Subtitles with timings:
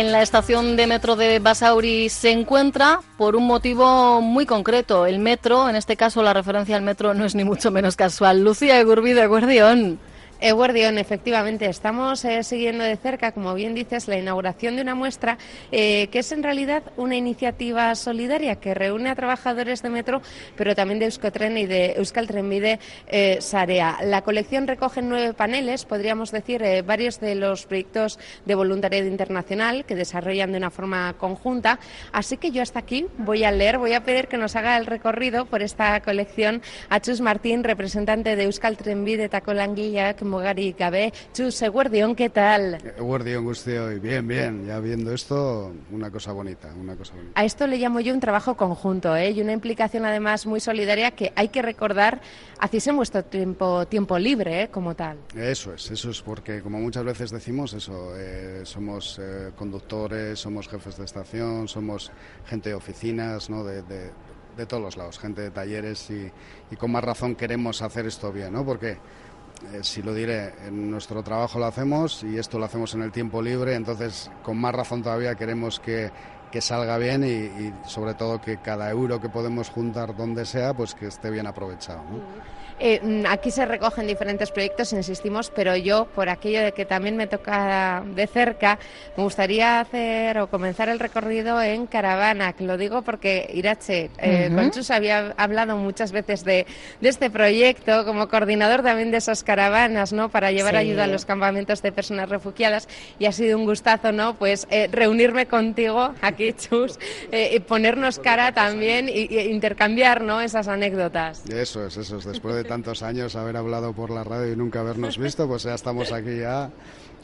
[0.00, 5.06] en la estación de metro de Basauri se encuentra por un motivo muy concreto.
[5.06, 8.44] El metro, en este caso la referencia al metro no es ni mucho menos casual.
[8.44, 9.98] Lucía Egurbi de Guardión.
[10.38, 15.38] Eguardión, efectivamente, estamos eh, siguiendo de cerca, como bien dices, la inauguración de una muestra
[15.72, 20.20] eh, que es en realidad una iniciativa solidaria que reúne a trabajadores de Metro,
[20.54, 23.98] pero también de Euskotren y de Euskal Trenbide eh, Sarea.
[24.04, 29.94] La colección recoge nueve paneles, podríamos decir, varios de los proyectos de voluntariado internacional que
[29.94, 31.78] desarrollan de una forma conjunta.
[32.12, 34.84] Así que yo hasta aquí voy a leer, voy a pedir que nos haga el
[34.84, 41.12] recorrido por esta colección a Chus Martín, representante de Euskal Trenbide Tacolanguilla, Mogari Gabe.
[41.32, 42.78] Chus, Eguardión, ¿qué tal?
[42.96, 44.66] Eguardión, Gustio, bien, bien.
[44.66, 47.32] Ya viendo esto, una cosa bonita, una cosa bonita.
[47.40, 49.30] A esto le llamo yo un trabajo conjunto, ¿eh?
[49.30, 52.20] Y una implicación además muy solidaria que hay que recordar,
[52.58, 54.68] hacéis en vuestro tiempo, tiempo libre, ¿eh?
[54.68, 55.18] Como tal.
[55.34, 60.68] Eso es, eso es porque, como muchas veces decimos, eso, eh, somos eh, conductores, somos
[60.68, 62.10] jefes de estación, somos
[62.46, 63.64] gente de oficinas, ¿no?
[63.64, 63.82] de,
[64.56, 66.30] de todos los lados, gente de talleres y,
[66.70, 68.64] y, con más razón queremos hacer esto bien, ¿no?
[68.64, 68.96] Porque
[69.72, 73.12] eh, si lo diré, en nuestro trabajo lo hacemos y esto lo hacemos en el
[73.12, 76.10] tiempo libre, entonces con más razón todavía queremos que,
[76.50, 80.94] que salga bien y, sobre todo que cada euro que podemos juntar donde sea, pues
[80.94, 82.02] que esté bien aprovechado.
[82.78, 87.16] Eh, mm, aquí se recogen diferentes proyectos, insistimos, pero yo, por aquello de que también
[87.16, 88.78] me toca de cerca,
[89.16, 94.48] me gustaría hacer o comenzar el recorrido en caravana, que lo digo porque Irache, eh,
[94.50, 94.54] uh -huh.
[94.56, 96.66] Conchus había hablado muchas veces de,
[97.00, 100.28] de, este proyecto como coordinador también de esas caravanas, ¿no?
[100.28, 100.78] Para llevar sí.
[100.78, 104.34] ayuda a los campamentos de personas refugiadas y ha sido un gustazo, ¿no?
[104.34, 106.98] Pues eh, reunirme contigo aquí, Chus,
[107.32, 110.42] eh, y ponernos cara también y, y, intercambiar, ¿no?
[110.42, 111.48] Esas anécdotas.
[111.48, 112.24] Eso es, eso es.
[112.26, 115.74] Después de tantos años haber hablado por la radio y nunca habernos visto, pues ya
[115.74, 116.70] estamos aquí ya.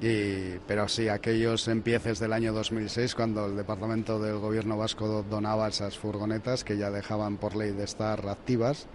[0.01, 5.69] Y, pero sí, aquellos empieces del año 2006, cuando el Departamento del Gobierno Vasco donaba
[5.69, 8.87] esas furgonetas que ya dejaban por ley de estar activas,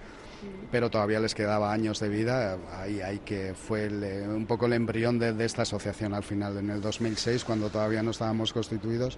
[0.71, 2.57] pero todavía les quedaba años de vida.
[2.73, 6.57] Ahí, ahí que fue el, un poco el embrión de, de esta asociación al final,
[6.57, 9.17] en el 2006, cuando todavía no estábamos constituidos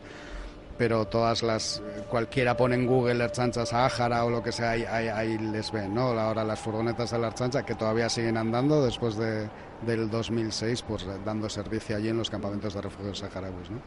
[0.80, 5.10] pero todas las cualquiera pone en Google Erchancha Sahara o lo que sea ahí, ahí,
[5.10, 9.18] ahí, les ven no ahora las furgonetas de la Erchancha que todavía siguen andando después
[9.18, 9.50] de,
[9.86, 13.82] del 2006 pues dando servicio allí en los campamentos de refugios saharauis ¿no?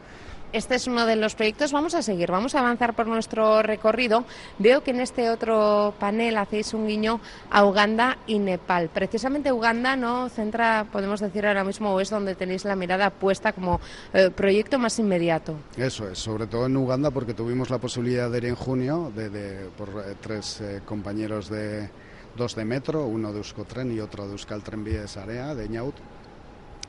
[0.53, 1.71] Este es uno de los proyectos.
[1.71, 4.23] Vamos a seguir, vamos a avanzar por nuestro recorrido.
[4.59, 7.19] Veo que en este otro panel hacéis un guiño
[7.49, 8.89] a Uganda y Nepal.
[8.93, 13.51] Precisamente Uganda no centra, podemos decir ahora mismo, o es donde tenéis la mirada puesta
[13.51, 13.81] como
[14.13, 15.55] eh, proyecto más inmediato.
[15.75, 19.29] Eso es, sobre todo en Uganda porque tuvimos la posibilidad de ir en junio de,
[19.31, 21.89] de por eh, tres eh, compañeros de
[22.37, 25.95] dos de metro, uno de Euskotren y otro de Euskaltren Vías Area, de Ñaut.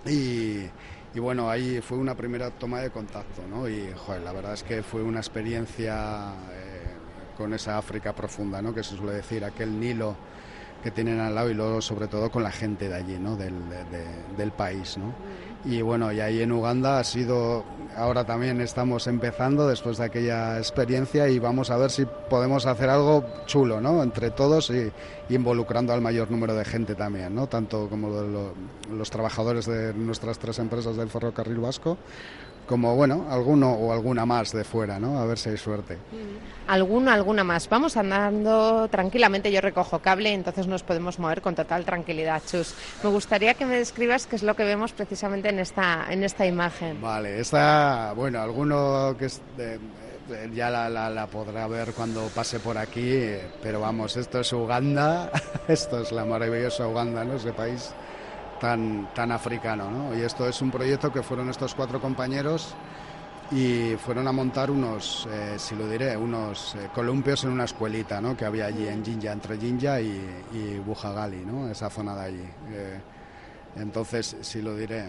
[0.07, 0.67] Y,
[1.15, 3.69] y bueno, ahí fue una primera toma de contacto, ¿no?
[3.69, 8.75] Y joder, la verdad es que fue una experiencia eh, con esa África profunda, ¿no?
[8.75, 10.17] Que se suele decir, aquel Nilo
[10.85, 13.37] que tienen al lado y luego sobre todo con la gente de allí, ¿no?
[13.37, 15.15] Del, de, del país, ¿no?
[15.65, 17.65] Y bueno, y ahí en Uganda ha sido,
[17.97, 22.91] ahora también estamos empezando después de aquella experiencia y vamos a ver si podemos hacer
[22.91, 24.03] algo chulo, ¿no?
[24.03, 24.93] Entre todos y,
[25.31, 27.47] involucrando al mayor número de gente también, ¿no?
[27.47, 28.53] Tanto como lo,
[28.95, 31.97] los trabajadores de nuestras tres empresas del ferrocarril vasco,
[32.67, 35.19] como bueno, alguno o alguna más de fuera, ¿no?
[35.19, 35.99] A ver si hay suerte.
[36.67, 37.69] Alguno, alguna más.
[37.69, 42.75] Vamos andando tranquilamente, yo recojo cable, entonces nos podemos mover con total tranquilidad, Chus.
[43.03, 46.47] Me gustaría que me describas qué es lo que vemos precisamente en esta, en esta
[46.47, 47.01] imagen.
[47.01, 49.79] Vale, esta, bueno, alguno que es de,
[50.55, 53.21] ya la, la, la, podrá ver cuando pase por aquí,
[53.63, 55.31] pero vamos, esto es Uganda,
[55.69, 57.35] esto es la maravillosa Uganda, ¿no?
[57.35, 57.93] Ese país
[58.65, 59.91] tan, tan africano.
[59.91, 60.19] ¿no?
[60.19, 62.75] Y esto es un proyecto que fueron estos cuatro compañeros
[63.53, 68.23] y fueron a montar unos, eh, si lo diré, unos eh, columpios en una escuelita
[68.23, 68.35] ¿no?
[68.35, 70.19] que había allí en Jinja, entre Jinja y,
[70.55, 71.69] y Bujagali, ¿no?
[71.69, 72.49] esa zona de allí.
[72.73, 73.01] Eh,
[73.77, 75.05] Entonces, sí lo diré,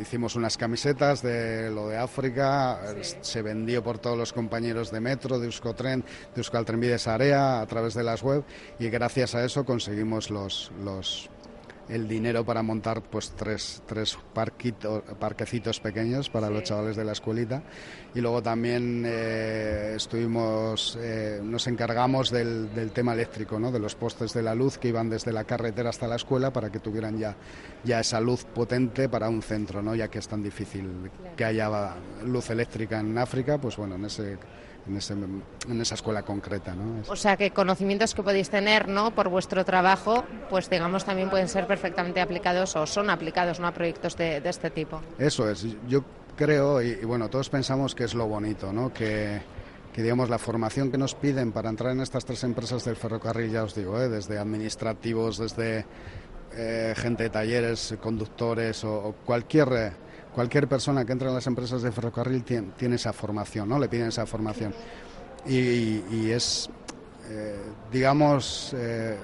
[0.00, 2.78] hicimos unas camisetas de lo de África,
[3.20, 7.94] se vendió por todos los compañeros de Metro, de Euskotren, de Euskaltrenbides Area, a través
[7.94, 8.44] de las web,
[8.78, 11.28] y gracias a eso conseguimos los, los
[11.90, 17.62] el dinero para montar pues tres, tres parquecitos pequeños para los chavales de la escuelita.
[18.14, 23.70] Y luego también eh, estuvimos eh, nos encargamos del, del, tema eléctrico ¿no?
[23.70, 26.70] de los postes de la luz que iban desde la carretera hasta la escuela para
[26.70, 27.36] que tuvieran ya
[27.84, 31.94] ya esa luz potente para un centro no ya que es tan difícil que haya
[32.24, 34.38] luz eléctrica en África pues bueno en ese
[34.88, 36.74] en, esa escuela concreta.
[36.74, 37.02] ¿no?
[37.08, 39.14] O sea que conocimientos que podéis tener ¿no?
[39.14, 43.66] por vuestro trabajo, pues digamos también pueden ser perfectamente aplicados o son aplicados ¿no?
[43.66, 45.00] a proyectos de, este tipo.
[45.18, 46.04] Eso es, yo
[46.36, 48.92] creo, y, bueno, todos pensamos que es lo bonito, ¿no?
[48.92, 49.40] que,
[49.92, 53.50] que digamos la formación que nos piden para entrar en estas tres empresas del ferrocarril,
[53.50, 54.08] ya os digo, ¿eh?
[54.08, 55.84] desde administrativos, desde
[56.52, 59.92] eh, gente de talleres, conductores o, cualquier
[60.34, 63.78] cualquier persona que entra en las empresas de ferrocarril tiene, esa formación, ¿no?
[63.78, 64.74] Le piden esa formación.
[65.46, 66.68] Y, es,
[67.28, 67.56] eh,
[67.90, 69.16] digamos, eh,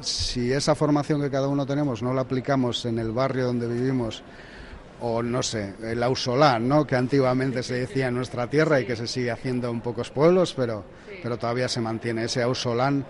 [0.00, 4.22] si esa formación que cada uno tenemos no la aplicamos en el barrio donde vivimos,
[5.00, 6.86] o no sé, el ausolán, ¿no?
[6.86, 10.54] que antiguamente se decía en nuestra tierra y que se sigue haciendo en pocos pueblos,
[10.54, 10.84] pero,
[11.22, 13.04] pero todavía se mantiene ese ausolán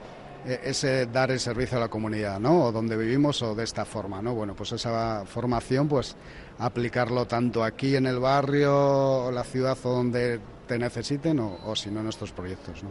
[0.47, 2.65] e, ese dar el servicio a la comunidad, ¿no?
[2.65, 4.35] O donde vivimos o de esta forma, ¿no?
[4.35, 6.17] Bueno, pues esa formación, pues
[6.59, 11.77] aplicarlo tanto aquí en el barrio, o la ciudad o donde te necesiten o, o
[11.77, 12.91] si no en nuestros proyectos, ¿no?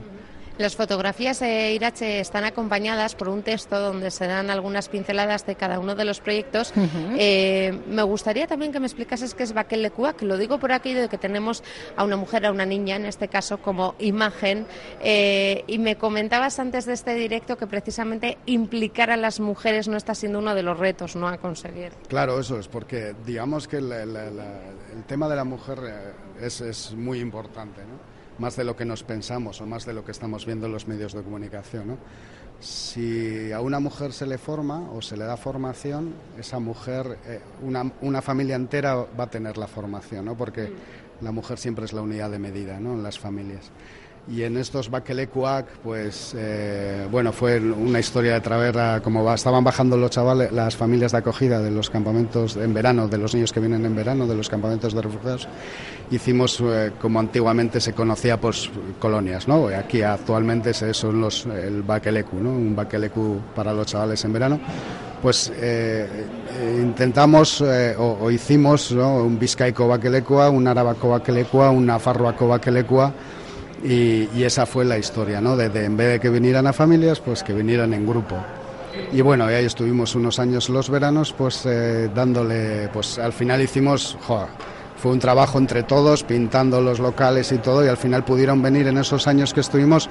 [0.59, 5.55] Las fotografías de Irache están acompañadas por un texto donde se dan algunas pinceladas de
[5.55, 6.71] cada uno de los proyectos.
[7.17, 11.01] Eh, me gustaría también que me explicases qué es Baquelecua, que lo digo por aquello
[11.01, 11.63] de que tenemos
[11.95, 14.67] a una mujer, a una niña en este caso, como imagen.
[15.01, 19.97] Eh, y me comentabas antes de este directo que precisamente implicar a las mujeres no
[19.97, 21.27] está siendo uno de los retos ¿no?
[21.27, 21.93] a conseguir.
[22.07, 26.13] Claro, eso es, porque digamos que el tema de la mujer eh,
[26.45, 27.81] es, es muy importante.
[27.81, 28.13] ¿no?
[28.39, 30.87] más de lo que nos pensamos o más de lo que estamos viendo en los
[30.87, 31.97] medios de comunicación.
[32.59, 37.41] Si a una mujer se le forma o se le da formación, esa mujer, eh,
[37.61, 40.37] una, una, familia entera va a tener la formación, ¿no?
[40.37, 40.71] porque
[41.21, 42.93] la mujer siempre es la unidad de medida ¿no?
[42.93, 43.69] en las familias.
[44.25, 49.97] Y en estos Bakelekuak, pues eh, bueno, fue una historia de travera, como estaban bajando
[49.97, 53.59] los chavales, las familias de acogida de los campamentos en verano, de los niños que
[53.59, 55.49] vienen en verano, de los campamentos de refugiados,
[56.09, 59.67] hicimos eh, como antiguamente se conocía, pues colonias, ¿no?
[59.67, 62.51] Aquí actualmente son los, el Bakeleku, ¿no?
[62.51, 64.59] Un Bakeleku para los chavales en verano.
[65.21, 66.07] Pues eh,
[66.79, 67.61] intentamos
[67.97, 73.13] o, hicimos un Vizcaico Bakelekua, un Arabaco Bakelekua, un Nafarroaco Bakelekua,
[73.83, 75.55] y, esa fue la historia, ¿no?
[75.57, 78.37] De, en vez de que vinieran a familias, pues que vinieran en grupo.
[79.11, 84.17] Y bueno, ahí estuvimos unos años los veranos, pues eh, dándole, pues al final hicimos,
[84.95, 88.87] fue un trabajo entre todos, pintando los locales y todo, y al final pudieron venir
[88.87, 90.09] en esos años que estuvimos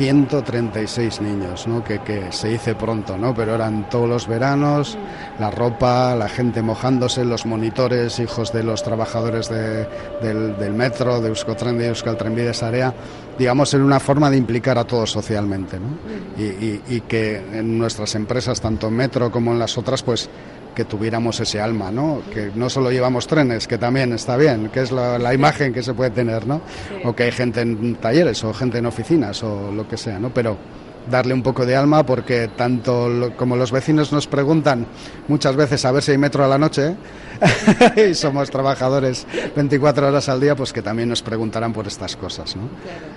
[0.00, 1.84] 136 niños, ¿no?
[1.84, 3.34] que, que, se dice pronto, ¿no?
[3.34, 4.96] pero eran todos los veranos,
[5.38, 9.86] la ropa, la gente mojándose, los monitores, hijos de los trabajadores de,
[10.22, 12.94] del, metro, de Euskotren, de Euskaltrenbides Area,
[13.38, 15.78] digamos, en una forma de implicar a todos socialmente.
[15.78, 15.98] ¿no?
[16.42, 20.30] Y, y, que en nuestras empresas, tanto en metro como en las otras, pues
[20.74, 22.22] que tuviéramos ese alma, ¿no?
[22.32, 25.94] Que no solo llevamos trenes, que también está bien, que es la, imagen que se
[25.94, 26.60] puede tener, ¿no?
[27.04, 30.30] O que hay gente en talleres o gente en oficinas o lo que sea, ¿no?
[30.30, 30.56] Pero
[31.08, 34.86] darle un poco de alma porque tanto como los vecinos nos preguntan
[35.28, 36.96] muchas veces a ver si hay metro a la noche
[38.10, 39.26] y somos trabajadores
[39.56, 42.68] 24 horas al día, pues que también nos preguntarán por estas cosas, ¿no?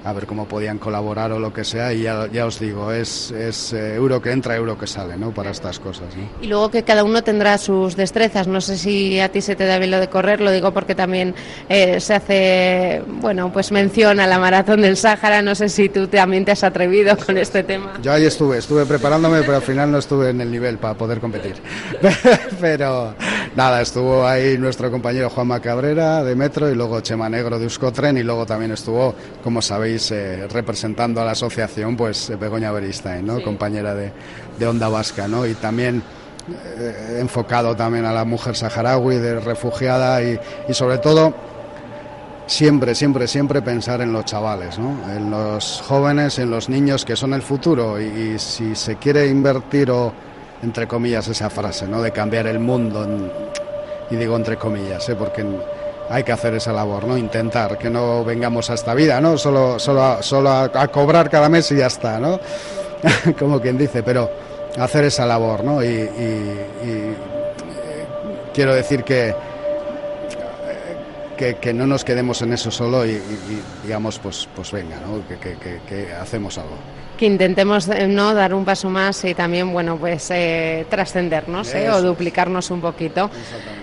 [0.04, 3.32] A ver cómo podían colaborar o lo que sea y ya, ya os digo, es,
[3.32, 5.34] es eh, euro que entra, euro que sale, ¿no?
[5.34, 6.24] Para estas cosas, ¿no?
[6.42, 9.66] Y luego que cada uno tendrá sus destrezas, no sé si a ti se te
[9.66, 11.36] da bien lo de correr, lo digo porque también
[11.68, 16.08] eh, se hace, bueno, pues mención a la maratón del Sáhara, no sé si tú
[16.08, 17.73] también te has atrevido con este tema.
[18.02, 21.20] Yo ahí estuve, estuve preparándome, pero al final no estuve en el nivel para poder
[21.20, 21.56] competir.
[22.62, 23.16] pero
[23.56, 28.18] nada, estuvo ahí nuestro compañero Juanma Cabrera de Metro y luego Chema Negro de Euskotren
[28.18, 33.42] y luego también estuvo, como sabéis, eh, representando a la asociación, pues Begoña Beristain, ¿no?
[33.42, 34.12] compañera de,
[34.58, 35.46] de Onda Vasca, ¿no?
[35.46, 36.04] Y también
[36.78, 41.34] eh, enfocado también a la mujer saharaui, de refugiada y, y sobre todo
[42.46, 44.98] siempre, siempre, siempre pensar en los chavales, ¿no?
[45.12, 49.92] en los jóvenes, en los niños que son el futuro y, si se quiere invertir
[49.92, 50.14] o,
[50.62, 52.02] entre comillas, esa frase, ¿no?
[52.02, 53.08] de cambiar el mundo,
[54.10, 55.16] y digo entre comillas, ¿eh?
[55.16, 55.46] porque
[56.10, 57.18] hay que hacer esa labor, ¿no?
[57.18, 59.38] intentar que no vengamos a esta vida, ¿no?
[59.38, 62.40] solo, solo, solo a, cobrar cada mes y ya está, ¿no?
[63.40, 64.30] como quien dice, pero
[64.78, 65.84] hacer esa labor ¿no?
[65.84, 66.10] y
[68.54, 69.34] quiero decir que,
[71.36, 73.20] que, no nos quedemos en eso solo y,
[73.84, 75.22] digamos, pues, pues venga, ¿no?
[75.28, 76.78] que, que hacemos algo.
[77.18, 81.92] Que intentemos eh, no dar un paso más y también bueno pues eh, trascendernos eh,
[81.92, 83.30] o duplicarnos un poquito.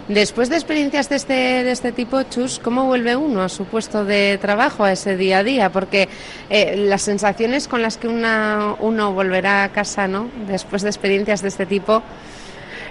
[0.09, 4.05] Después de experiencias de este de este tipo chus cómo vuelve uno a su puesto
[4.05, 6.09] de trabajo a ese día a día porque
[6.51, 11.49] las sensaciones con las que una, uno volverá a casa no después de experiencias de
[11.49, 12.03] este tipo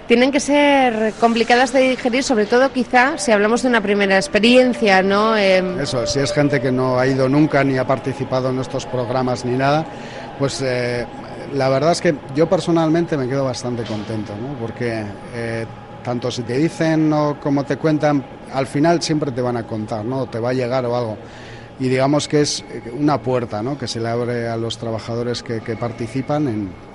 [0.10, 5.04] tienen que ser complicadas de digerir, sobre todo quizá si hablamos de una primera experiencia,
[5.04, 5.38] ¿no?
[5.38, 9.46] Eso, si es gente que no ha ido nunca ni ha participado en estos programas
[9.46, 9.86] ni nada,
[10.40, 11.06] pues eh,
[11.54, 14.58] la verdad es que yo personalmente me quedo bastante contento, ¿no?
[14.60, 15.68] porque eh,
[16.04, 20.04] tanto si te dicen o como te cuentan, al final siempre te van a contar,
[20.04, 20.26] ¿no?
[20.26, 21.18] te va a llegar o algo.
[21.80, 22.66] Y digamos que es
[22.98, 23.78] una puerta ¿no?
[23.78, 26.89] que se le abre a los trabajadores que, participan en,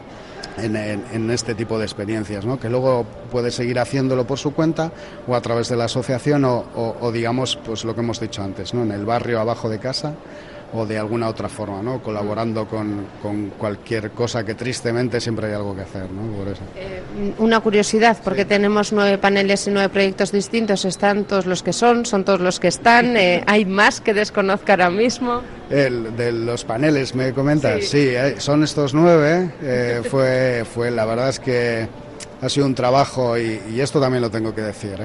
[0.56, 2.58] en, este tipo de experiencias, ¿no?
[2.58, 4.92] que luego puede seguir haciéndolo por su cuenta
[5.26, 6.64] o a través de la asociación o,
[7.00, 8.82] o digamos pues lo que hemos dicho antes, ¿no?
[8.82, 10.14] en el barrio abajo de casa
[10.74, 12.02] o de alguna otra forma, ¿no?
[12.02, 16.10] colaborando con, con, cualquier cosa que tristemente siempre hay algo que hacer.
[16.10, 16.36] ¿no?
[16.36, 16.62] Por eso.
[16.74, 17.00] Eh,
[17.38, 22.04] una curiosidad, porque tenemos nueve paneles y nueve proyectos distintos, están todos los que son,
[22.04, 25.42] son todos los que están, eh, ¿hay más que desconozca ahora mismo?
[25.70, 29.50] El, de los paneles, me comentas, sí, eh, son estos nueve,
[30.10, 31.88] fue, fue, la verdad es que
[32.42, 34.98] ha sido un trabajo y, y esto también lo tengo que decir,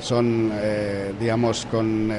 [0.00, 0.52] son,
[1.18, 2.12] digamos, con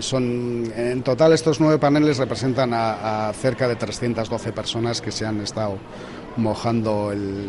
[0.00, 5.26] son, en total estos nueve paneles representan a, a cerca de 312 personas que se
[5.26, 5.78] han estado
[6.36, 7.48] mojando el,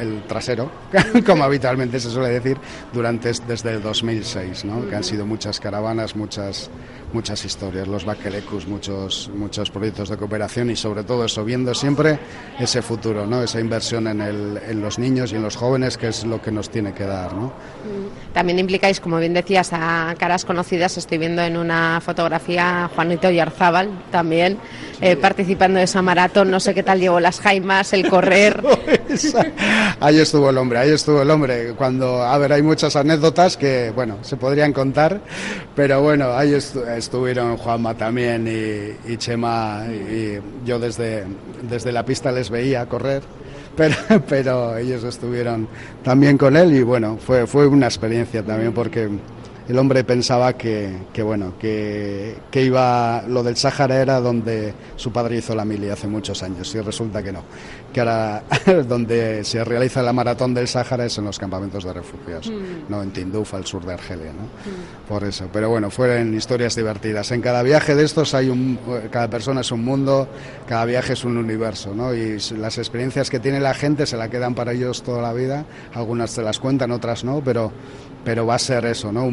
[0.00, 0.70] el trasero,
[1.26, 2.56] como habitualmente se suele decir,
[2.92, 4.88] durante desde el 2006, ¿no?
[4.88, 6.70] que han sido muchas caravanas, muchas,
[7.12, 12.18] muchas historias, los Bakelecus, muchos, muchos proyectos de cooperación y sobre todo eso, viendo siempre
[12.58, 13.42] ese futuro, ¿no?
[13.42, 16.50] esa inversión en, el, en los niños y en los jóvenes, que es lo que
[16.50, 17.34] nos tiene que dar.
[17.34, 17.52] ¿no?
[18.32, 23.90] También implicáis, como bien decías, a caras conocidas, estoy viendo en una fotografía Juanito Yarzábal
[24.10, 24.58] también,
[25.00, 28.62] eh, participando de esa maratón, no sé qué tal llevó las jaimas, el correr.
[30.00, 31.74] ahí estuvo el hombre, ahí estuvo el hombre.
[31.76, 35.20] Cuando, a ver, hay muchas anécdotas que, bueno, se podrían contar,
[35.74, 36.54] pero bueno, ahí
[37.00, 41.24] estuvieron Juanma también y, Chema y yo desde,
[41.68, 43.22] desde la pista les veía correr.
[43.76, 43.94] Pero,
[44.28, 45.66] pero ellos estuvieron
[46.02, 49.08] también con él y bueno, fue, fue una experiencia también porque
[49.68, 55.54] el hombre pensaba que, bueno, que, iba, lo del Sáhara era donde su padre hizo
[55.54, 57.44] la mili hace muchos años y resulta que no,
[57.92, 58.42] que ahora
[58.88, 62.90] donde se realiza la maratón del Sáhara es en los campamentos de refugiados, mm.
[62.90, 64.42] no en Tinduf, al sur de Argelia, ¿no?
[64.42, 65.08] Mm.
[65.08, 67.30] Por eso, pero bueno, fueron historias divertidas.
[67.30, 68.78] En cada viaje de estos hay un,
[69.10, 70.28] cada persona es un mundo,
[70.66, 72.14] cada viaje es un universo, ¿no?
[72.14, 75.64] Y las experiencias que tiene la gente se la quedan para ellos toda la vida,
[75.94, 77.72] algunas se las cuentan, otras no, pero
[78.24, 79.30] pero va a ser eso, ¿no?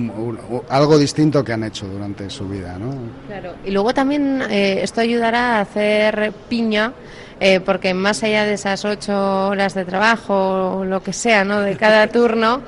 [0.70, 2.94] algo distinto que han hecho durante su vida, ¿no?
[3.28, 3.56] Claro.
[3.66, 6.94] Y luego también eh, esto ayudará a hacer piña,
[7.40, 11.62] eh, porque más allá de esas ocho horas de trabajo o lo que sea, ¿no?
[11.62, 12.62] De cada turno.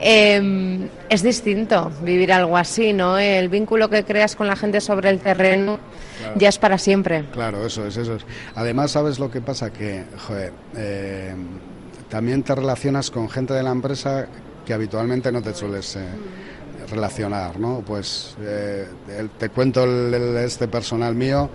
[0.00, 3.16] Em, es distinto vivir algo así, ¿no?
[3.16, 5.78] El vínculo que creas con la gente sobre el terreno
[6.36, 7.24] ya es para siempre.
[7.32, 8.26] Claro, eso es, eso es.
[8.54, 9.72] Además, ¿sabes lo que pasa?
[9.72, 11.34] Que, joder, eh,
[12.08, 14.26] también te relacionas con gente de la empresa
[14.64, 16.06] que habitualmente no te sueles eh,
[16.90, 17.82] relacionar, ¿no?
[17.86, 18.86] Pues eh,
[19.38, 19.84] te cuento
[20.38, 21.50] este personal mío.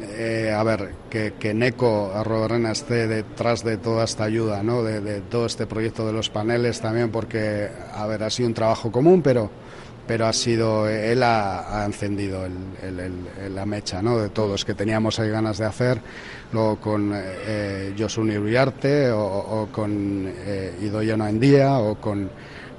[0.00, 4.82] Eh, a ver, que, que Neco Arrobarrena esté detrás de toda esta ayuda, ¿no?
[4.82, 8.90] De, todo este proyecto de los paneles también, porque, a ver, ha sido un trabajo
[8.90, 9.50] común, pero,
[10.06, 14.18] pero ha sido, él ha, encendido el, la mecha, ¿no?
[14.18, 16.00] De todos que teníamos ahí ganas de hacer,
[16.52, 22.30] luego con eh, Josuni Uriarte, o, o con eh, Idoya Noendía, o con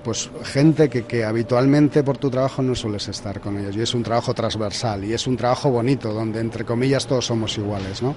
[0.04, 3.96] pues gente que, que, habitualmente por tu trabajo no sueles estar con ellos y es
[3.96, 8.16] un trabajo transversal y es un trabajo bonito donde entre comillas todos somos iguales, ¿no?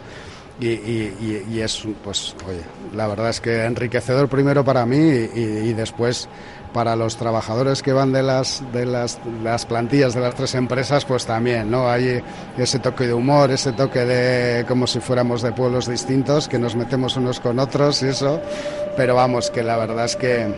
[0.60, 2.62] Y, y, y es, pues, oye,
[2.94, 6.28] la verdad es que enriquecedor primero para mí y, después
[6.72, 11.04] para los trabajadores que van de las, de las, las, plantillas de las tres empresas,
[11.04, 11.88] pues también, ¿no?
[11.88, 12.20] Hay
[12.58, 16.74] ese toque de humor, ese toque de como si fuéramos de pueblos distintos, que nos
[16.74, 18.40] metemos unos con otros y eso,
[18.96, 20.54] pero vamos, que la verdad es que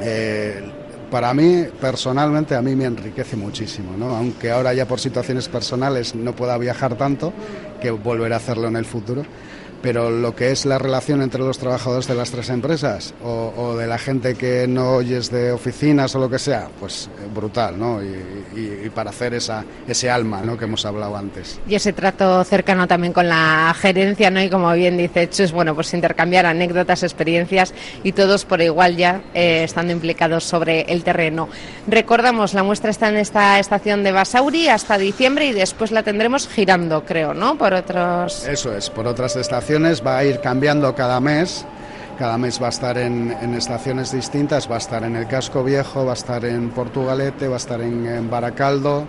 [0.00, 0.62] eh,
[1.10, 4.16] para mí, personalmente, a mí me enriquece muchísimo, ¿no?
[4.16, 7.32] aunque ahora ya por situaciones personales no pueda viajar tanto,
[7.86, 9.24] que volveré a hacerlo en el futuro,
[9.86, 13.86] pero lo que es la relación entre los trabajadores de las tres empresas o, de
[13.86, 18.02] la gente que no oyes de oficinas o lo que sea, pues eh, brutal, ¿no?
[18.02, 20.56] Y, para hacer esa, ese alma, ¿no?
[20.56, 21.60] Que hemos hablado antes.
[21.68, 24.42] Y ese trato cercano también con la gerencia, ¿no?
[24.42, 29.20] Y como bien dice Chus, bueno, pues intercambiar anécdotas, experiencias y todos por igual ya
[29.34, 31.48] eh, estando implicados sobre el terreno.
[31.86, 36.48] Recordamos, la muestra está en esta estación de Basauri hasta diciembre y después la tendremos
[36.48, 37.58] girando, creo, ¿no?
[37.58, 38.46] Por otros...
[38.46, 41.64] Eso es, por otras estaciones va a ir cambiando cada mes.
[42.18, 46.06] Cada mes va a estar en, estaciones distintas, va a estar en el Casco Viejo,
[46.06, 49.04] va a estar en Portugalete, va a estar en, Baracaldo,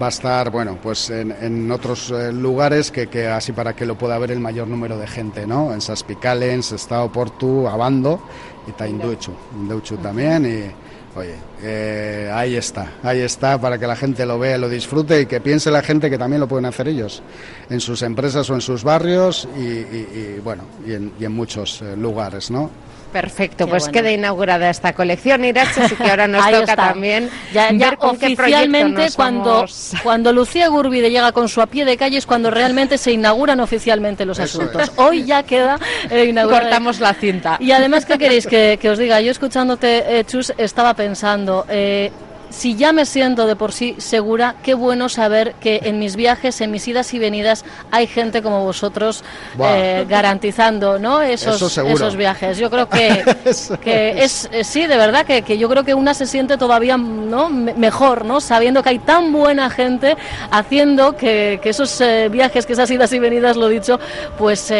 [0.00, 3.96] va a estar, bueno, pues en, otros eh, lugares que, que, así para que lo
[3.96, 5.72] pueda ver el mayor número de gente, ¿no?
[5.72, 8.20] En Saspicalen, en Sestao, Portu, Abando
[8.66, 14.24] y Tainduchu, Induchu también y Oye, eh, ahí está, ahí está para que la gente
[14.24, 17.22] lo vea, lo disfrute y que piense la gente que también lo pueden hacer ellos
[17.68, 21.96] en sus empresas o en sus barrios y, bueno, y en, y en muchos eh,
[21.96, 22.70] lugares, ¿no?
[23.12, 27.98] Perfecto, pues queda inaugurada esta colección, Irache, así que ahora nos toca también ya, ver
[28.00, 29.66] oficialmente cuando,
[30.02, 33.60] cuando Lucía Gurbide llega con su a pie de calle es cuando realmente se inauguran
[33.60, 34.90] oficialmente los asuntos.
[34.96, 35.78] Hoy ya queda
[36.10, 36.62] eh, inaugurada.
[36.62, 37.56] Cortamos la cinta.
[37.60, 39.20] Y además, ¿qué queréis que, os diga?
[39.20, 41.66] Yo escuchándote, eh, Chus, estaba pensando...
[41.68, 42.10] Eh,
[42.52, 46.60] si ya me siento de por sí segura, qué bueno saber que en mis viajes,
[46.60, 49.24] en mis idas y venidas, hay gente como vosotros
[49.58, 51.22] eh, garantizando ¿no?
[51.22, 52.58] esos, esos viajes.
[52.58, 53.24] Yo creo que,
[53.82, 56.96] que es, eh, sí, de verdad, que, que, yo creo que una se siente todavía
[56.96, 57.48] ¿no?
[57.48, 58.40] mejor, ¿no?
[58.40, 60.16] sabiendo que hay tan buena gente
[60.50, 63.98] haciendo que, que esos eh, viajes, que esas idas y venidas, lo dicho,
[64.38, 64.72] pues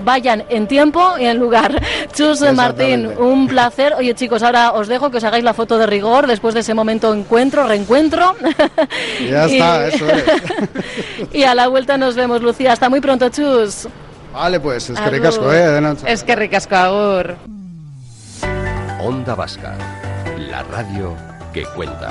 [0.00, 1.80] vayan en tiempo y en lugar.
[2.12, 3.94] Chus Martín, un placer.
[3.94, 6.74] Oye chicos, ahora os dejo que os hagáis la foto de rigor después de ese
[6.74, 8.34] momento encuentro, reencuentro.
[9.28, 10.24] Ya está, eso es.
[11.32, 12.72] y a la vuelta nos vemos, Lucía.
[12.72, 13.88] Hasta muy pronto, chus.
[14.32, 15.96] Vale, pues, es que ricasco, ¿eh?
[16.06, 17.36] Es que ricasco, agur.
[19.02, 19.74] Onda Vasca,
[20.38, 21.16] la radio
[21.52, 22.10] que cuenta.